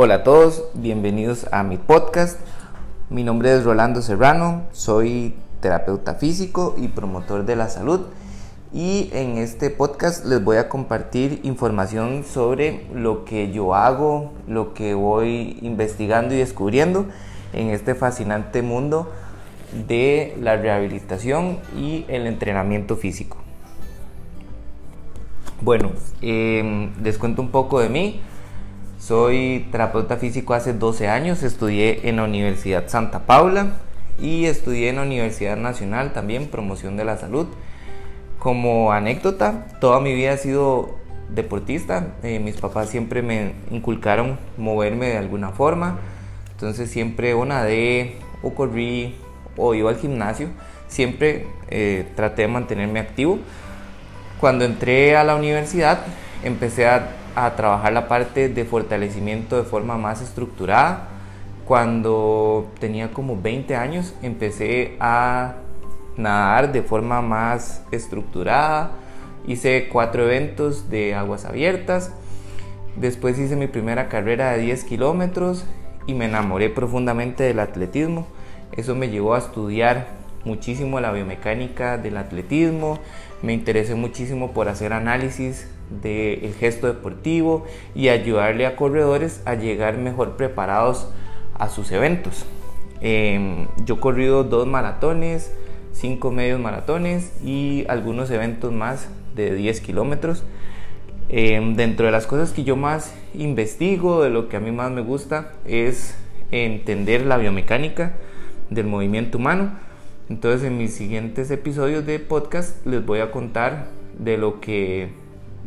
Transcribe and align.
Hola 0.00 0.14
a 0.14 0.22
todos, 0.22 0.62
bienvenidos 0.74 1.48
a 1.50 1.64
mi 1.64 1.76
podcast. 1.76 2.38
Mi 3.10 3.24
nombre 3.24 3.52
es 3.52 3.64
Rolando 3.64 4.00
Serrano, 4.00 4.62
soy 4.70 5.34
terapeuta 5.60 6.14
físico 6.14 6.76
y 6.78 6.86
promotor 6.86 7.44
de 7.44 7.56
la 7.56 7.68
salud 7.68 8.02
y 8.72 9.10
en 9.12 9.38
este 9.38 9.70
podcast 9.70 10.24
les 10.24 10.44
voy 10.44 10.58
a 10.58 10.68
compartir 10.68 11.40
información 11.42 12.22
sobre 12.22 12.86
lo 12.94 13.24
que 13.24 13.50
yo 13.50 13.74
hago, 13.74 14.30
lo 14.46 14.72
que 14.72 14.94
voy 14.94 15.58
investigando 15.62 16.32
y 16.32 16.38
descubriendo 16.38 17.06
en 17.52 17.70
este 17.70 17.96
fascinante 17.96 18.62
mundo 18.62 19.10
de 19.88 20.36
la 20.40 20.54
rehabilitación 20.54 21.58
y 21.76 22.04
el 22.06 22.28
entrenamiento 22.28 22.94
físico. 22.94 23.38
Bueno, 25.60 25.90
em, 26.22 26.92
les 27.02 27.18
cuento 27.18 27.42
un 27.42 27.48
poco 27.48 27.80
de 27.80 27.88
mí. 27.88 28.20
Soy 28.98 29.68
terapeuta 29.70 30.16
físico 30.16 30.54
hace 30.54 30.72
12 30.72 31.08
años, 31.08 31.44
estudié 31.44 32.08
en 32.08 32.16
la 32.16 32.24
Universidad 32.24 32.88
Santa 32.88 33.20
Paula 33.20 33.68
y 34.20 34.46
estudié 34.46 34.88
en 34.88 34.96
la 34.96 35.02
Universidad 35.02 35.56
Nacional 35.56 36.12
también, 36.12 36.48
promoción 36.48 36.96
de 36.96 37.04
la 37.04 37.16
salud. 37.16 37.46
Como 38.40 38.92
anécdota, 38.92 39.66
toda 39.80 40.00
mi 40.00 40.14
vida 40.14 40.32
he 40.32 40.38
sido 40.38 40.96
deportista. 41.28 42.08
Eh, 42.24 42.40
mis 42.40 42.56
papás 42.56 42.88
siempre 42.88 43.22
me 43.22 43.52
inculcaron 43.70 44.36
moverme 44.56 45.06
de 45.10 45.18
alguna 45.18 45.50
forma. 45.50 45.98
Entonces 46.50 46.90
siempre 46.90 47.34
o 47.34 47.44
nadé 47.44 48.16
o 48.42 48.52
corrí 48.54 49.14
o 49.56 49.74
iba 49.74 49.90
al 49.90 49.98
gimnasio. 49.98 50.48
Siempre 50.88 51.46
eh, 51.70 52.04
traté 52.16 52.42
de 52.42 52.48
mantenerme 52.48 52.98
activo. 52.98 53.38
Cuando 54.40 54.64
entré 54.64 55.16
a 55.16 55.22
la 55.22 55.36
universidad 55.36 56.00
empecé 56.42 56.88
a, 56.88 57.10
a 57.44 57.56
trabajar 57.56 57.92
la 57.92 58.08
parte 58.08 58.48
de 58.48 58.64
fortalecimiento 58.64 59.56
de 59.56 59.62
forma 59.62 59.96
más 59.96 60.20
estructurada. 60.22 61.08
Cuando 61.66 62.66
tenía 62.80 63.12
como 63.12 63.40
20 63.40 63.76
años 63.76 64.14
empecé 64.22 64.96
a 65.00 65.56
nadar 66.16 66.72
de 66.72 66.82
forma 66.82 67.22
más 67.22 67.82
estructurada. 67.92 68.90
Hice 69.46 69.88
cuatro 69.90 70.24
eventos 70.24 70.90
de 70.90 71.14
aguas 71.14 71.44
abiertas. 71.44 72.12
Después 72.96 73.38
hice 73.38 73.56
mi 73.56 73.68
primera 73.68 74.08
carrera 74.08 74.52
de 74.52 74.58
10 74.62 74.84
kilómetros 74.84 75.64
y 76.06 76.14
me 76.14 76.24
enamoré 76.24 76.70
profundamente 76.70 77.44
del 77.44 77.60
atletismo. 77.60 78.26
Eso 78.76 78.94
me 78.94 79.10
llevó 79.10 79.34
a 79.34 79.38
estudiar 79.38 80.08
muchísimo 80.44 81.00
la 81.00 81.12
biomecánica 81.12 81.98
del 81.98 82.16
atletismo. 82.16 82.98
Me 83.42 83.52
interesé 83.52 83.94
muchísimo 83.94 84.52
por 84.52 84.68
hacer 84.68 84.92
análisis 84.92 85.68
del 85.90 86.54
gesto 86.54 86.86
deportivo 86.86 87.64
y 87.94 88.08
ayudarle 88.08 88.66
a 88.66 88.76
corredores 88.76 89.42
a 89.44 89.54
llegar 89.54 89.98
mejor 89.98 90.36
preparados 90.36 91.08
a 91.54 91.68
sus 91.68 91.90
eventos. 91.92 92.44
Em, 93.00 93.68
yo 93.84 93.96
he 93.96 94.00
corrido 94.00 94.44
dos 94.44 94.66
maratones, 94.66 95.52
cinco 95.92 96.30
medios 96.30 96.60
maratones 96.60 97.32
y 97.44 97.84
algunos 97.88 98.30
eventos 98.30 98.72
más 98.72 99.08
de 99.34 99.54
10 99.54 99.80
kilómetros. 99.80 100.44
Em, 101.28 101.74
dentro 101.74 102.06
de 102.06 102.12
las 102.12 102.26
cosas 102.26 102.52
que 102.52 102.64
yo 102.64 102.76
más 102.76 103.14
investigo, 103.34 104.22
de 104.22 104.30
lo 104.30 104.48
que 104.48 104.56
a 104.56 104.60
mí 104.60 104.72
más 104.72 104.90
me 104.90 105.02
gusta, 105.02 105.52
es 105.66 106.16
entender 106.50 107.26
la 107.26 107.36
biomecánica 107.36 108.14
del 108.70 108.86
movimiento 108.86 109.38
humano. 109.38 109.72
Entonces 110.28 110.66
en 110.66 110.78
mis 110.78 110.94
siguientes 110.94 111.50
episodios 111.50 112.04
de 112.06 112.18
podcast 112.18 112.84
les 112.86 113.04
voy 113.04 113.20
a 113.20 113.30
contar 113.30 113.86
de 114.18 114.36
lo 114.36 114.60
que 114.60 115.10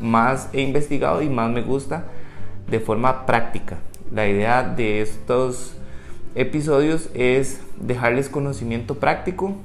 más 0.00 0.48
he 0.52 0.62
investigado 0.62 1.22
y 1.22 1.28
más 1.28 1.50
me 1.50 1.62
gusta 1.62 2.04
de 2.68 2.80
forma 2.80 3.26
práctica. 3.26 3.78
La 4.12 4.26
idea 4.26 4.62
de 4.62 5.02
estos 5.02 5.74
episodios 6.34 7.10
es 7.14 7.60
dejarles 7.78 8.28
conocimiento 8.28 8.96
práctico 8.96 9.56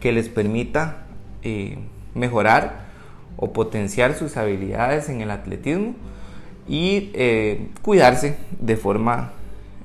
que 0.00 0.12
les 0.12 0.28
permita 0.28 1.06
eh, 1.42 1.78
mejorar 2.14 2.86
o 3.36 3.52
potenciar 3.52 4.14
sus 4.14 4.36
habilidades 4.36 5.08
en 5.08 5.20
el 5.20 5.30
atletismo 5.30 5.94
y 6.68 7.10
eh, 7.14 7.68
cuidarse 7.82 8.36
de 8.58 8.76
forma 8.76 9.32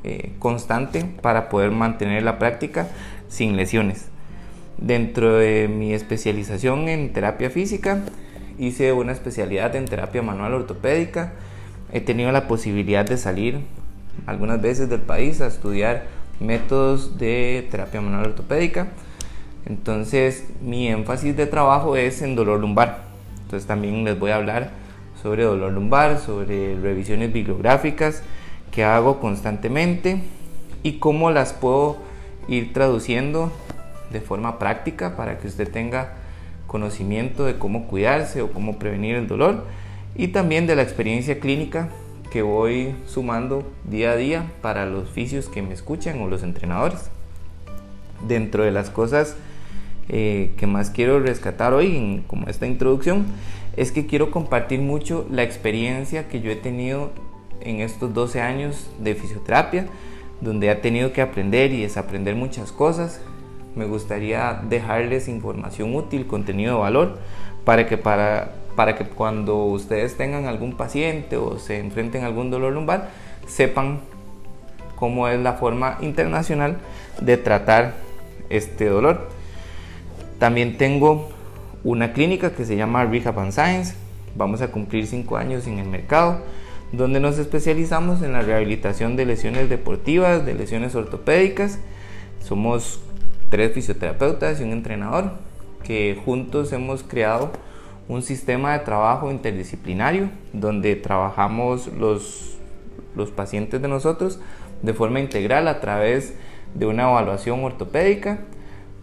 eh, 0.03 0.33
constante 0.39 1.05
para 1.21 1.49
poder 1.49 1.71
mantener 1.71 2.23
la 2.23 2.37
práctica 2.37 2.87
sin 3.27 3.55
lesiones. 3.55 4.09
Dentro 4.77 5.37
de 5.37 5.67
mi 5.67 5.93
especialización 5.93 6.89
en 6.89 7.13
terapia 7.13 7.49
física, 7.49 8.01
hice 8.57 8.93
una 8.93 9.11
especialidad 9.11 9.75
en 9.75 9.85
terapia 9.85 10.21
manual 10.21 10.53
ortopédica. 10.53 11.33
He 11.91 12.01
tenido 12.01 12.31
la 12.31 12.47
posibilidad 12.47 13.05
de 13.05 13.17
salir 13.17 13.61
algunas 14.25 14.61
veces 14.61 14.89
del 14.89 15.01
país 15.01 15.41
a 15.41 15.47
estudiar 15.47 16.05
métodos 16.39 17.17
de 17.17 17.67
terapia 17.69 18.01
manual 18.01 18.27
ortopédica 18.27 18.87
entonces 19.65 20.45
mi 20.61 20.87
énfasis 20.87 21.35
de 21.35 21.47
trabajo 21.47 21.95
es 21.95 22.21
en 22.21 22.35
dolor 22.35 22.59
lumbar. 22.59 22.99
Entonces 23.43 23.67
también 23.67 24.03
les 24.03 24.17
voy 24.17 24.31
a 24.31 24.35
hablar 24.35 24.69
sobre 25.21 25.43
dolor 25.43 25.71
lumbar, 25.71 26.19
sobre 26.19 26.79
revisiones 26.79 27.33
bibliográficas 27.33 28.21
que 28.71 28.83
hago 28.83 29.19
constantemente 29.19 30.21
y 30.83 30.99
cómo 30.99 31.31
las 31.31 31.53
puedo 31.53 31.97
ir 32.47 32.73
traduciendo 32.73 33.51
de 34.11 34.21
forma 34.21 34.59
práctica 34.59 35.15
para 35.15 35.39
que 35.39 35.47
usted 35.47 35.71
tenga 35.71 36.13
conocimiento 36.67 37.45
de 37.45 37.57
cómo 37.57 37.87
cuidarse 37.87 38.41
o 38.41 38.51
cómo 38.51 38.77
prevenir 38.79 39.15
el 39.15 39.27
dolor 39.27 39.65
y 40.15 40.29
también 40.29 40.67
de 40.67 40.75
la 40.75 40.81
experiencia 40.81 41.39
clínica 41.39 41.89
que 42.31 42.41
voy 42.41 42.95
sumando 43.07 43.63
día 43.83 44.11
a 44.11 44.15
día 44.15 44.51
para 44.61 44.85
los 44.85 45.09
fisios 45.09 45.47
que 45.47 45.61
me 45.61 45.73
escuchan 45.73 46.21
o 46.21 46.27
los 46.27 46.43
entrenadores. 46.43 47.09
Dentro 48.27 48.63
de 48.63 48.71
las 48.71 48.89
cosas 48.89 49.35
eh, 50.07 50.51
que 50.57 50.67
más 50.67 50.89
quiero 50.89 51.19
rescatar 51.19 51.73
hoy, 51.73 51.95
en, 51.95 52.23
como 52.23 52.47
esta 52.47 52.67
introducción, 52.67 53.25
es 53.75 53.91
que 53.91 54.05
quiero 54.05 54.31
compartir 54.31 54.79
mucho 54.81 55.25
la 55.31 55.43
experiencia 55.43 56.27
que 56.27 56.41
yo 56.41 56.51
he 56.51 56.55
tenido 56.55 57.11
en 57.61 57.79
estos 57.79 58.13
12 58.13 58.41
años 58.41 58.89
de 58.99 59.15
fisioterapia, 59.15 59.87
donde 60.41 60.69
he 60.69 60.75
tenido 60.75 61.11
que 61.11 61.21
aprender 61.21 61.71
y 61.71 61.81
desaprender 61.81 62.35
muchas 62.35 62.71
cosas. 62.71 63.21
Me 63.75 63.85
gustaría 63.85 64.61
dejarles 64.69 65.27
información 65.27 65.93
útil, 65.95 66.27
contenido 66.27 66.75
de 66.75 66.81
valor, 66.81 67.17
para 67.65 67.87
que, 67.87 67.97
para, 67.97 68.53
para 68.75 68.95
que 68.95 69.05
cuando 69.05 69.65
ustedes 69.65 70.15
tengan 70.15 70.45
algún 70.45 70.77
paciente 70.77 71.37
o 71.37 71.59
se 71.59 71.79
enfrenten 71.79 72.23
a 72.23 72.27
algún 72.27 72.49
dolor 72.49 72.73
lumbar, 72.73 73.09
sepan 73.47 73.99
cómo 74.95 75.27
es 75.27 75.39
la 75.39 75.53
forma 75.53 75.97
internacional 76.01 76.77
de 77.19 77.37
tratar 77.37 77.95
este 78.49 78.85
dolor. 78.85 79.29
También 80.39 80.77
tengo 80.77 81.29
una 81.83 82.13
clínica 82.13 82.51
que 82.53 82.65
se 82.65 82.75
llama 82.75 83.05
Rehab 83.05 83.39
and 83.39 83.51
Science. 83.51 83.95
Vamos 84.35 84.61
a 84.61 84.69
cumplir 84.69 85.07
5 85.07 85.37
años 85.37 85.67
en 85.67 85.79
el 85.79 85.87
mercado, 85.87 86.39
donde 86.91 87.19
nos 87.19 87.37
especializamos 87.37 88.21
en 88.21 88.33
la 88.33 88.41
rehabilitación 88.41 89.15
de 89.15 89.25
lesiones 89.25 89.69
deportivas, 89.69 90.45
de 90.45 90.53
lesiones 90.55 90.95
ortopédicas. 90.95 91.79
Somos 92.43 92.99
tres 93.55 93.71
fisioterapeutas 93.71 94.59
y 94.59 94.63
un 94.65 94.73
entrenador 94.73 95.31
que 95.81 96.19
juntos 96.25 96.73
hemos 96.73 97.03
creado 97.03 97.51
un 98.09 98.21
sistema 98.21 98.73
de 98.73 98.79
trabajo 98.79 99.31
interdisciplinario 99.31 100.29
donde 100.51 100.97
trabajamos 100.97 101.87
los, 101.87 102.57
los 103.15 103.31
pacientes 103.31 103.81
de 103.81 103.87
nosotros 103.87 104.41
de 104.81 104.93
forma 104.93 105.21
integral 105.21 105.69
a 105.69 105.79
través 105.79 106.33
de 106.73 106.85
una 106.85 107.03
evaluación 107.03 107.63
ortopédica 107.63 108.39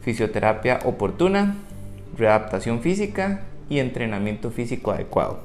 fisioterapia 0.02 0.80
oportuna, 0.84 1.56
readaptación 2.18 2.82
física 2.82 3.44
y 3.70 3.78
entrenamiento 3.78 4.50
físico 4.50 4.90
adecuado. 4.90 5.40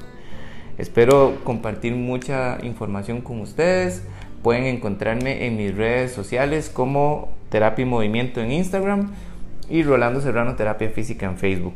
Espero 0.77 1.38
compartir 1.45 1.95
mucha 1.95 2.57
información 2.62 3.21
con 3.21 3.39
ustedes. 3.39 4.03
Pueden 4.44 4.65
encontrarme 4.65 5.45
en 5.45 5.56
mis 5.56 5.74
redes 5.74 6.12
sociales 6.12 6.69
como 6.69 7.37
Terapia 7.50 7.84
y 7.84 7.86
Movimiento 7.86 8.42
en 8.42 8.52
Instagram 8.52 9.12
y 9.70 9.84
Rolando 9.84 10.22
Serrano 10.22 10.56
Terapia 10.56 10.90
Física 10.90 11.26
en 11.26 11.38
Facebook. 11.38 11.76